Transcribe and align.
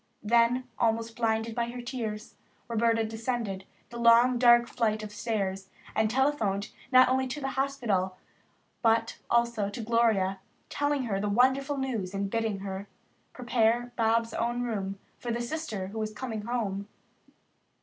Then, 0.23 0.67
almost 0.79 1.15
blinded 1.15 1.53
by 1.53 1.69
her 1.69 1.79
tears, 1.83 2.33
Roberta 2.67 3.05
descended 3.05 3.65
the 3.91 3.99
long, 3.99 4.39
dark 4.39 4.67
flight 4.67 5.03
of 5.03 5.11
stairs 5.11 5.69
and 5.93 6.09
telephoned 6.09 6.71
not 6.91 7.07
only 7.07 7.27
to 7.27 7.39
the 7.39 7.49
hospital, 7.51 8.17
but 8.81 9.19
also 9.29 9.69
to 9.69 9.81
Gloria, 9.83 10.39
telling 10.71 11.03
her 11.03 11.19
the 11.19 11.29
wonderful 11.29 11.77
news 11.77 12.15
and 12.15 12.31
bidding 12.31 12.61
her 12.61 12.87
prepare 13.31 13.91
Bobs' 13.95 14.33
own 14.33 14.63
room 14.63 14.97
for 15.19 15.29
the 15.31 15.39
sister 15.39 15.89
who 15.89 15.99
was 15.99 16.11
coming 16.13 16.41
home. 16.47 16.87